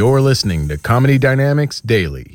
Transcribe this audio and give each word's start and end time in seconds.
You're 0.00 0.22
listening 0.22 0.66
to 0.68 0.78
Comedy 0.78 1.18
Dynamics 1.18 1.82
Daily. 1.82 2.34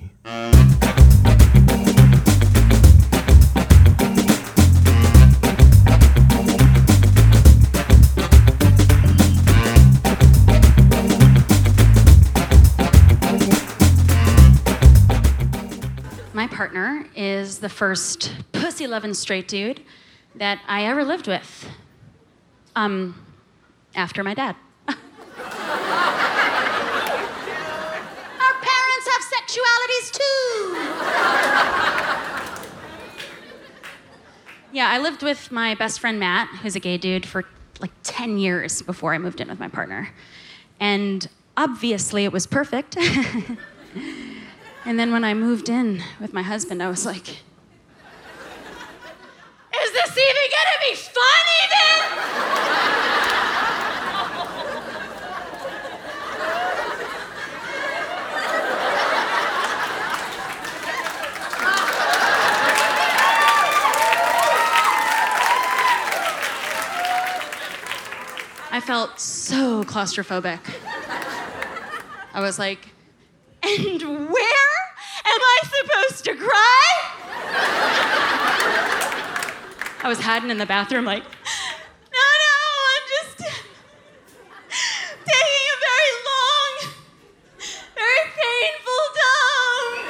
My 16.35 16.45
partner 16.45 17.07
is 17.15 17.57
the 17.57 17.69
first 17.69 18.31
pussy 18.51 18.85
loving 18.85 19.15
straight 19.15 19.47
dude 19.47 19.81
that 20.35 20.61
I 20.67 20.85
ever 20.85 21.03
lived 21.03 21.25
with. 21.27 21.67
Um, 22.75 23.25
after 23.95 24.23
my 24.23 24.35
dad. 24.35 24.55
Our 28.45 28.53
parents 28.61 29.07
have 29.11 29.23
sexualities 29.35 30.07
too. 30.11 30.25
Yeah, 34.75 34.89
I 34.89 34.99
lived 34.99 35.23
with 35.23 35.51
my 35.51 35.73
best 35.75 35.99
friend 35.99 36.19
Matt, 36.19 36.49
who's 36.61 36.75
a 36.75 36.79
gay 36.79 36.97
dude, 36.97 37.25
for 37.25 37.45
like 37.79 37.91
10 38.03 38.37
years 38.37 38.81
before 38.81 39.13
I 39.13 39.17
moved 39.17 39.41
in 39.41 39.47
with 39.47 39.59
my 39.59 39.69
partner. 39.69 40.09
And 40.79 41.27
obviously 41.57 42.25
it 42.25 42.31
was 42.31 42.45
perfect. 42.45 42.97
And 44.85 44.99
then 44.99 45.11
when 45.11 45.23
I 45.23 45.33
moved 45.33 45.67
in 45.67 46.03
with 46.21 46.31
my 46.31 46.43
husband, 46.43 46.83
I 46.83 46.89
was 46.89 47.07
like, 47.07 47.27
Is 47.27 47.37
this 49.93 50.11
even 50.11 50.45
gonna 50.51 50.79
be 50.87 50.95
fun, 50.95 51.45
even? 51.63 52.74
I 68.75 68.81
felt 68.81 69.21
so 69.21 69.85
claustrophobic. 69.85 70.59
I 72.33 72.41
was 72.41 72.59
like, 72.59 72.89
and 73.63 74.01
where 74.01 74.73
am 75.23 75.41
I 75.41 75.59
supposed 75.63 76.25
to 76.25 76.35
cry? 76.35 76.89
I 80.03 80.09
was 80.09 80.19
hiding 80.19 80.49
in 80.49 80.57
the 80.57 80.65
bathroom, 80.65 81.05
like, 81.05 81.23
no, 81.23 81.29
no, 82.19 82.55
I'm 82.91 83.07
just 83.07 83.37
taking 85.23 85.67
a 85.71 85.77
very 85.87 86.13
long, 86.27 86.73
very 87.95 88.23
painful 88.35 89.03
dump. 89.15 90.03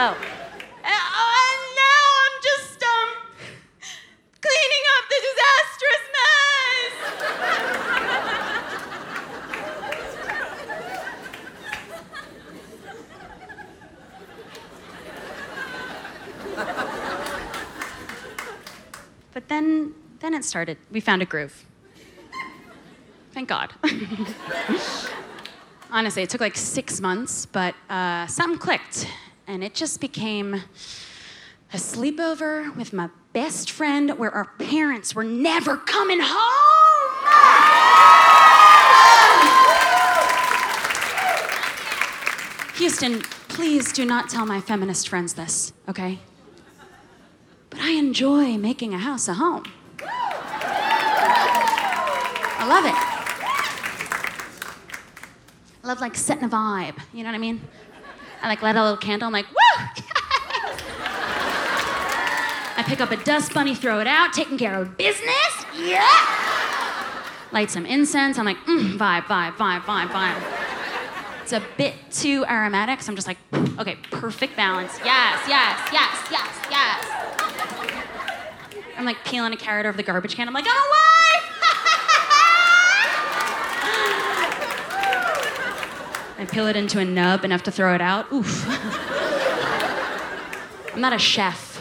Oh. 0.00 0.16
And, 0.84 0.94
oh, 0.94 1.30
and 1.44 1.62
now 1.76 2.02
I'm 2.24 2.36
just 2.40 2.80
um 2.82 3.10
cleaning 4.40 4.84
up 4.96 5.04
the 5.10 5.18
disastrous 5.28 6.04
mess. 6.14 6.94
But 19.38 19.46
then, 19.46 19.94
then 20.18 20.34
it 20.34 20.44
started. 20.44 20.78
We 20.90 20.98
found 20.98 21.22
a 21.22 21.24
groove. 21.24 21.64
Thank 23.30 23.48
God. 23.48 23.72
Honestly, 25.92 26.24
it 26.24 26.30
took 26.30 26.40
like 26.40 26.56
six 26.56 27.00
months, 27.00 27.46
but 27.46 27.76
uh, 27.88 28.26
something 28.26 28.58
clicked, 28.58 29.06
and 29.46 29.62
it 29.62 29.76
just 29.76 30.00
became 30.00 30.54
a 30.54 31.76
sleepover 31.76 32.74
with 32.74 32.92
my 32.92 33.10
best 33.32 33.70
friend 33.70 34.18
where 34.18 34.32
our 34.32 34.46
parents 34.58 35.14
were 35.14 35.22
never 35.22 35.76
coming 35.76 36.18
home. 36.20 37.14
Houston, 42.74 43.20
please 43.46 43.92
do 43.92 44.04
not 44.04 44.28
tell 44.28 44.46
my 44.46 44.60
feminist 44.60 45.08
friends 45.08 45.34
this, 45.34 45.72
okay? 45.88 46.18
But 47.70 47.80
I 47.80 47.90
enjoy 47.92 48.56
making 48.56 48.94
a 48.94 48.98
house 48.98 49.28
a 49.28 49.34
home. 49.34 49.64
I 52.60 52.66
love 52.66 52.84
it. 52.84 52.94
I 55.84 55.86
love 55.86 56.00
like 56.00 56.16
setting 56.16 56.44
a 56.44 56.48
vibe, 56.48 56.98
you 57.14 57.22
know 57.22 57.30
what 57.30 57.36
I 57.36 57.38
mean? 57.38 57.60
I 58.42 58.48
like 58.48 58.62
light 58.62 58.76
a 58.76 58.82
little 58.82 58.96
candle, 58.96 59.26
I'm 59.26 59.32
like, 59.32 59.48
woo! 59.48 59.56
I 62.76 62.84
pick 62.86 63.00
up 63.00 63.10
a 63.10 63.16
dust 63.16 63.54
bunny, 63.54 63.74
throw 63.74 63.98
it 64.00 64.06
out, 64.06 64.32
taking 64.32 64.58
care 64.58 64.80
of 64.80 64.96
business. 64.96 65.64
Yeah. 65.76 66.06
Light 67.50 67.70
some 67.70 67.86
incense. 67.86 68.38
I'm 68.38 68.44
like, 68.44 68.58
mm, 68.66 68.96
vibe, 68.98 69.22
vibe, 69.24 69.54
vibe, 69.54 69.80
vibe, 69.80 70.08
vibe. 70.08 70.42
It's 71.42 71.52
a 71.52 71.62
bit 71.76 71.94
too 72.10 72.44
aromatic, 72.44 73.00
so 73.00 73.10
I'm 73.10 73.16
just 73.16 73.26
like, 73.26 73.38
okay, 73.78 73.96
perfect 74.10 74.54
balance. 74.56 74.98
Yes, 75.04 75.40
yes, 75.48 75.88
yes, 75.92 76.28
yes, 76.30 76.66
yes. 76.70 76.87
Like 79.08 79.24
peeling 79.24 79.54
a 79.54 79.56
carrot 79.56 79.86
over 79.86 79.96
the 79.96 80.02
garbage 80.02 80.36
can. 80.36 80.46
I'm 80.46 80.52
like, 80.52 80.66
oh, 80.68 80.70
I'm 80.70 80.76
alive! 80.84 80.94
I 86.38 86.44
peel 86.44 86.66
it 86.66 86.76
into 86.76 86.98
a 86.98 87.06
nub 87.06 87.42
enough 87.42 87.62
to 87.62 87.70
throw 87.70 87.94
it 87.94 88.02
out. 88.02 88.30
Oof. 88.30 88.66
I'm 90.94 91.00
not 91.00 91.14
a 91.14 91.18
chef. 91.18 91.80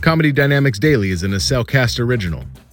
Comedy 0.00 0.32
Dynamics 0.32 0.80
Daily 0.80 1.10
is 1.10 1.22
an 1.22 1.30
Accelcast 1.30 2.00
original 2.00 2.42